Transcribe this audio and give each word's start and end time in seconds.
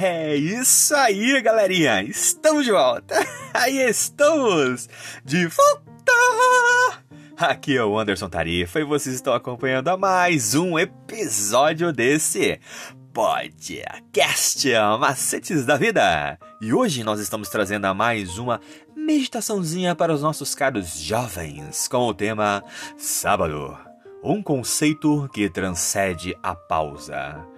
É 0.00 0.36
isso 0.36 0.94
aí, 0.94 1.40
galerinha! 1.42 2.04
Estamos 2.04 2.64
de 2.64 2.70
volta! 2.70 3.16
Aí 3.52 3.78
estamos! 3.78 4.88
De 5.24 5.48
volta! 5.48 7.02
Aqui 7.36 7.76
é 7.76 7.84
o 7.84 7.98
Anderson 7.98 8.28
Tarifa 8.28 8.78
e 8.78 8.84
vocês 8.84 9.16
estão 9.16 9.34
acompanhando 9.34 9.88
a 9.88 9.96
mais 9.96 10.54
um 10.54 10.78
episódio 10.78 11.92
desse 11.92 12.60
podcast 13.12 14.68
Macetes 15.00 15.66
da 15.66 15.76
Vida. 15.76 16.38
E 16.60 16.72
hoje 16.72 17.02
nós 17.02 17.18
estamos 17.18 17.48
trazendo 17.48 17.86
a 17.86 17.92
mais 17.92 18.38
uma 18.38 18.60
meditaçãozinha 18.94 19.96
para 19.96 20.14
os 20.14 20.22
nossos 20.22 20.54
caros 20.54 20.96
jovens 20.96 21.88
com 21.88 22.06
o 22.06 22.14
tema 22.14 22.62
Sábado. 22.96 23.76
Um 24.22 24.44
conceito 24.44 25.28
que 25.32 25.50
transcende 25.50 26.36
a 26.40 26.54
pausa. 26.54 27.57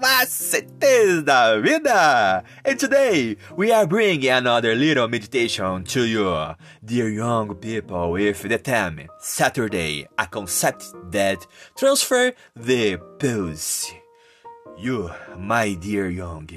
Macetes 0.00 1.24
da 1.24 1.60
Vida! 1.60 2.44
And 2.64 2.78
today 2.78 3.36
we 3.56 3.72
are 3.72 3.86
bringing 3.86 4.30
another 4.30 4.74
little 4.76 5.08
meditation 5.08 5.82
to 5.84 6.04
you, 6.06 6.54
dear 6.84 7.08
young 7.08 7.54
people, 7.56 8.12
with 8.12 8.42
the 8.42 8.58
theme 8.58 9.08
Saturday, 9.18 10.06
a 10.16 10.26
concept 10.26 10.84
that 11.10 11.44
transfer 11.76 12.32
the 12.54 12.96
pulse. 13.18 13.92
You, 14.78 15.10
my 15.36 15.74
dear 15.74 16.08
young, 16.08 16.48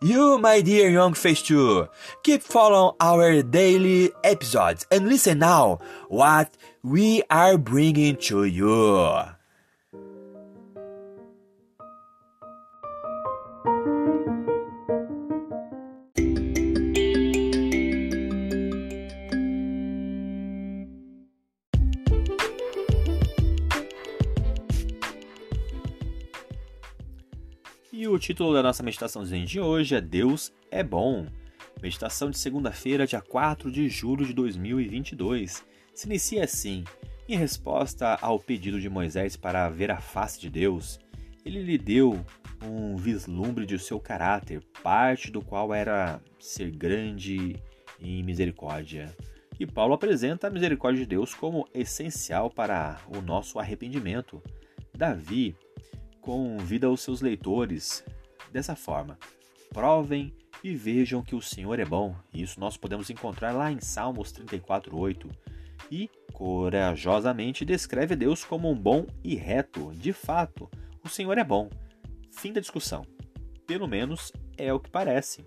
you, 0.00 0.38
my 0.38 0.60
dear 0.60 0.88
young 0.88 1.14
face 1.14 1.42
too, 1.42 1.88
keep 2.22 2.42
following 2.42 2.94
our 3.00 3.42
daily 3.42 4.12
episodes 4.22 4.86
and 4.92 5.08
listen 5.08 5.40
now 5.40 5.80
what 6.08 6.56
we 6.84 7.22
are 7.30 7.58
bringing 7.58 8.16
to 8.16 8.44
you. 8.44 9.35
O 28.16 28.18
título 28.18 28.54
da 28.54 28.62
nossa 28.62 28.82
meditaçãozinha 28.82 29.44
de 29.44 29.60
hoje 29.60 29.94
é 29.94 30.00
Deus 30.00 30.50
é 30.70 30.82
bom. 30.82 31.26
Meditação 31.82 32.30
de 32.30 32.38
segunda-feira, 32.38 33.06
dia 33.06 33.20
4 33.20 33.70
de 33.70 33.90
julho 33.90 34.24
de 34.24 34.32
2022. 34.32 35.62
Se 35.94 36.06
inicia 36.06 36.44
assim: 36.44 36.82
em 37.28 37.36
resposta 37.36 38.16
ao 38.22 38.38
pedido 38.40 38.80
de 38.80 38.88
Moisés 38.88 39.36
para 39.36 39.68
ver 39.68 39.90
a 39.90 40.00
face 40.00 40.40
de 40.40 40.48
Deus, 40.48 40.98
ele 41.44 41.62
lhe 41.62 41.76
deu 41.76 42.24
um 42.64 42.96
vislumbre 42.96 43.66
de 43.66 43.78
seu 43.78 44.00
caráter, 44.00 44.62
parte 44.82 45.30
do 45.30 45.42
qual 45.42 45.74
era 45.74 46.18
ser 46.40 46.70
grande 46.70 47.62
em 48.00 48.22
misericórdia. 48.22 49.14
E 49.60 49.66
Paulo 49.66 49.92
apresenta 49.92 50.46
a 50.46 50.50
misericórdia 50.50 51.02
de 51.02 51.06
Deus 51.06 51.34
como 51.34 51.68
essencial 51.74 52.48
para 52.48 52.98
o 53.14 53.20
nosso 53.20 53.58
arrependimento. 53.58 54.42
Davi 54.96 55.54
convida 56.26 56.90
os 56.90 57.02
seus 57.02 57.20
leitores 57.20 58.04
dessa 58.52 58.74
forma: 58.74 59.16
provem 59.72 60.34
e 60.64 60.74
vejam 60.74 61.22
que 61.22 61.36
o 61.36 61.40
Senhor 61.40 61.78
é 61.78 61.84
bom. 61.84 62.16
Isso 62.34 62.58
nós 62.58 62.76
podemos 62.76 63.08
encontrar 63.08 63.52
lá 63.52 63.70
em 63.70 63.80
Salmos 63.80 64.32
34:8. 64.32 65.30
E 65.88 66.10
corajosamente 66.32 67.64
descreve 67.64 68.16
Deus 68.16 68.44
como 68.44 68.68
um 68.68 68.74
bom 68.74 69.06
e 69.22 69.36
reto. 69.36 69.92
De 69.94 70.12
fato, 70.12 70.68
o 71.04 71.08
Senhor 71.08 71.38
é 71.38 71.44
bom. 71.44 71.70
Fim 72.32 72.52
da 72.52 72.60
discussão. 72.60 73.06
Pelo 73.64 73.86
menos 73.86 74.32
é 74.58 74.72
o 74.72 74.80
que 74.80 74.90
parece. 74.90 75.46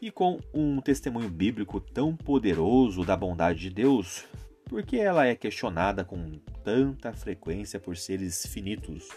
E 0.00 0.10
com 0.10 0.40
um 0.54 0.80
testemunho 0.80 1.28
bíblico 1.28 1.78
tão 1.78 2.16
poderoso 2.16 3.04
da 3.04 3.16
bondade 3.16 3.60
de 3.60 3.70
Deus, 3.70 4.24
por 4.64 4.82
que 4.82 4.98
ela 4.98 5.26
é 5.26 5.34
questionada 5.34 6.04
com 6.04 6.38
tanta 6.62 7.12
frequência 7.12 7.78
por 7.78 7.96
seres 7.96 8.46
finitos? 8.46 9.08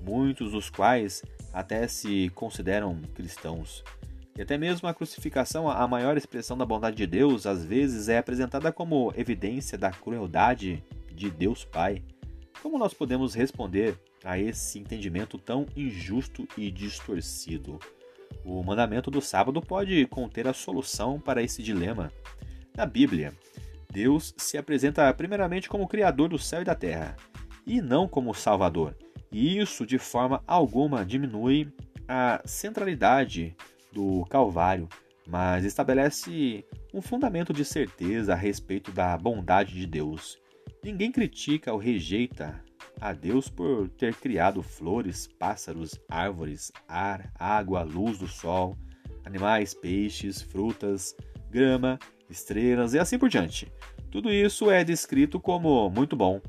Muitos 0.00 0.52
dos 0.52 0.70
quais 0.70 1.22
até 1.52 1.86
se 1.88 2.30
consideram 2.34 3.00
cristãos. 3.14 3.82
E 4.36 4.42
até 4.42 4.58
mesmo 4.58 4.86
a 4.86 4.94
crucificação, 4.94 5.68
a 5.70 5.88
maior 5.88 6.16
expressão 6.16 6.58
da 6.58 6.66
bondade 6.66 6.96
de 6.96 7.06
Deus, 7.06 7.46
às 7.46 7.64
vezes 7.64 8.08
é 8.08 8.18
apresentada 8.18 8.70
como 8.70 9.12
evidência 9.16 9.78
da 9.78 9.90
crueldade 9.90 10.84
de 11.10 11.30
Deus 11.30 11.64
Pai. 11.64 12.02
Como 12.62 12.78
nós 12.78 12.92
podemos 12.92 13.34
responder 13.34 13.98
a 14.22 14.38
esse 14.38 14.78
entendimento 14.78 15.38
tão 15.38 15.66
injusto 15.74 16.46
e 16.56 16.70
distorcido? 16.70 17.78
O 18.44 18.62
mandamento 18.62 19.10
do 19.10 19.22
sábado 19.22 19.62
pode 19.62 20.04
conter 20.06 20.46
a 20.46 20.52
solução 20.52 21.18
para 21.18 21.42
esse 21.42 21.62
dilema. 21.62 22.12
Na 22.76 22.84
Bíblia, 22.84 23.32
Deus 23.90 24.34
se 24.36 24.58
apresenta 24.58 25.12
primeiramente 25.14 25.68
como 25.68 25.88
Criador 25.88 26.28
do 26.28 26.38
céu 26.38 26.60
e 26.60 26.64
da 26.64 26.74
terra, 26.74 27.16
e 27.66 27.80
não 27.80 28.06
como 28.06 28.34
Salvador. 28.34 28.94
E 29.30 29.58
isso, 29.58 29.84
de 29.84 29.98
forma 29.98 30.42
alguma, 30.46 31.04
diminui 31.04 31.72
a 32.08 32.40
centralidade 32.44 33.56
do 33.92 34.24
Calvário, 34.26 34.88
mas 35.26 35.64
estabelece 35.64 36.64
um 36.94 37.02
fundamento 37.02 37.52
de 37.52 37.64
certeza 37.64 38.32
a 38.32 38.36
respeito 38.36 38.92
da 38.92 39.16
bondade 39.16 39.74
de 39.74 39.86
Deus. 39.86 40.38
Ninguém 40.82 41.10
critica 41.10 41.72
ou 41.72 41.78
rejeita 41.78 42.62
a 43.00 43.12
Deus 43.12 43.48
por 43.48 43.88
ter 43.88 44.14
criado 44.14 44.62
flores, 44.62 45.26
pássaros, 45.26 46.00
árvores, 46.08 46.70
ar, 46.88 47.32
água, 47.38 47.82
luz 47.82 48.18
do 48.18 48.26
sol, 48.26 48.76
animais, 49.24 49.74
peixes, 49.74 50.40
frutas, 50.40 51.16
grama, 51.50 51.98
estrelas 52.30 52.94
e 52.94 52.98
assim 52.98 53.18
por 53.18 53.28
diante. 53.28 53.70
Tudo 54.10 54.30
isso 54.30 54.70
é 54.70 54.84
descrito 54.84 55.38
como 55.40 55.90
muito 55.90 56.16
bom, 56.16 56.40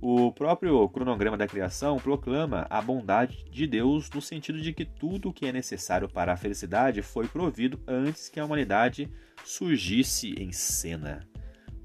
o 0.00 0.30
próprio 0.30 0.88
cronograma 0.88 1.36
da 1.36 1.46
criação 1.46 1.96
proclama 1.96 2.66
a 2.68 2.82
bondade 2.82 3.44
de 3.50 3.66
Deus 3.66 4.10
no 4.10 4.20
sentido 4.20 4.60
de 4.60 4.72
que 4.72 4.84
tudo 4.84 5.30
o 5.30 5.32
que 5.32 5.46
é 5.46 5.52
necessário 5.52 6.08
para 6.08 6.32
a 6.32 6.36
felicidade 6.36 7.00
foi 7.02 7.26
provido 7.26 7.80
antes 7.86 8.28
que 8.28 8.38
a 8.38 8.44
humanidade 8.44 9.08
surgisse 9.44 10.34
em 10.38 10.52
cena. 10.52 11.26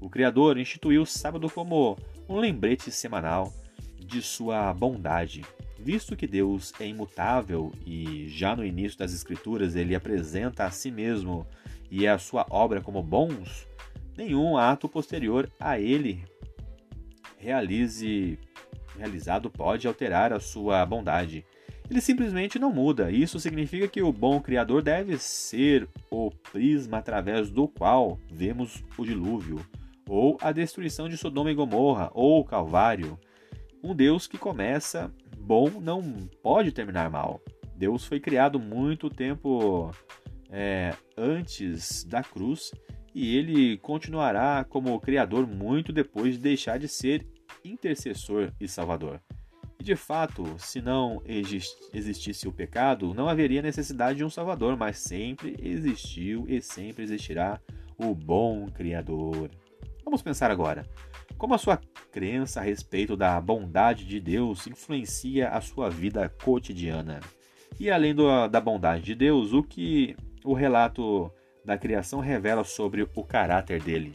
O 0.00 0.10
Criador 0.10 0.58
instituiu 0.58 1.02
o 1.02 1.06
sábado 1.06 1.48
como 1.48 1.96
um 2.28 2.36
lembrete 2.36 2.90
semanal 2.90 3.52
de 3.98 4.20
sua 4.20 4.72
bondade. 4.74 5.42
Visto 5.78 6.14
que 6.14 6.26
Deus 6.26 6.72
é 6.78 6.86
imutável 6.86 7.72
e 7.86 8.28
já 8.28 8.54
no 8.54 8.64
início 8.64 8.98
das 8.98 9.14
Escrituras 9.14 9.74
ele 9.74 9.94
apresenta 9.94 10.64
a 10.64 10.70
si 10.70 10.90
mesmo 10.90 11.46
e 11.90 12.06
a 12.06 12.18
sua 12.18 12.46
obra 12.50 12.80
como 12.80 13.02
bons, 13.02 13.66
nenhum 14.16 14.56
ato 14.56 14.88
posterior 14.88 15.50
a 15.58 15.78
ele 15.78 16.24
realize 17.42 18.38
realizado 18.96 19.50
pode 19.50 19.88
alterar 19.88 20.32
a 20.32 20.38
sua 20.38 20.86
bondade. 20.86 21.44
Ele 21.90 22.00
simplesmente 22.00 22.58
não 22.58 22.72
muda. 22.72 23.10
Isso 23.10 23.40
significa 23.40 23.88
que 23.88 24.00
o 24.00 24.12
bom 24.12 24.40
Criador 24.40 24.80
deve 24.80 25.18
ser 25.18 25.88
o 26.10 26.30
prisma 26.30 26.98
através 26.98 27.50
do 27.50 27.66
qual 27.66 28.18
vemos 28.30 28.84
o 28.96 29.04
dilúvio, 29.04 29.64
ou 30.08 30.38
a 30.40 30.52
destruição 30.52 31.08
de 31.08 31.16
Sodoma 31.16 31.50
e 31.50 31.54
Gomorra, 31.54 32.10
ou 32.14 32.40
o 32.40 32.44
Calvário. 32.44 33.18
Um 33.82 33.94
Deus 33.94 34.28
que 34.28 34.38
começa 34.38 35.12
bom 35.36 35.68
não 35.80 36.02
pode 36.42 36.70
terminar 36.70 37.10
mal. 37.10 37.42
Deus 37.74 38.04
foi 38.04 38.20
criado 38.20 38.60
muito 38.60 39.10
tempo 39.10 39.90
é, 40.50 40.94
antes 41.16 42.04
da 42.04 42.22
cruz 42.22 42.70
e 43.14 43.36
ele 43.36 43.76
continuará 43.78 44.64
como 44.64 44.98
Criador 45.00 45.46
muito 45.46 45.92
depois 45.92 46.34
de 46.34 46.40
deixar 46.40 46.78
de 46.78 46.88
ser 46.88 47.26
intercessor 47.64 48.52
e 48.60 48.68
salvador. 48.68 49.20
E 49.78 49.84
de 49.84 49.96
fato, 49.96 50.44
se 50.58 50.80
não 50.80 51.22
existisse 51.92 52.46
o 52.46 52.52
pecado, 52.52 53.12
não 53.14 53.28
haveria 53.28 53.60
necessidade 53.60 54.18
de 54.18 54.24
um 54.24 54.30
salvador, 54.30 54.76
mas 54.76 54.98
sempre 54.98 55.56
existiu 55.60 56.44
e 56.48 56.62
sempre 56.62 57.02
existirá 57.02 57.60
o 57.98 58.14
bom 58.14 58.68
Criador. 58.68 59.50
Vamos 60.04 60.22
pensar 60.22 60.50
agora. 60.50 60.86
Como 61.36 61.54
a 61.54 61.58
sua 61.58 61.80
crença 62.12 62.60
a 62.60 62.62
respeito 62.62 63.16
da 63.16 63.40
bondade 63.40 64.04
de 64.04 64.20
Deus 64.20 64.66
influencia 64.66 65.48
a 65.48 65.60
sua 65.60 65.90
vida 65.90 66.28
cotidiana? 66.28 67.18
E 67.80 67.90
além 67.90 68.14
do, 68.14 68.46
da 68.48 68.60
bondade 68.60 69.02
de 69.02 69.14
Deus, 69.14 69.52
o 69.52 69.62
que 69.62 70.14
o 70.44 70.54
relato 70.54 71.32
da 71.64 71.76
criação 71.76 72.20
revela 72.20 72.62
sobre 72.62 73.02
o 73.02 73.24
caráter 73.24 73.82
dele? 73.82 74.14